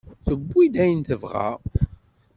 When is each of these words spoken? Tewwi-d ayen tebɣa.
Tewwi-d 0.25 0.75
ayen 0.83 1.01
tebɣa. 1.09 1.47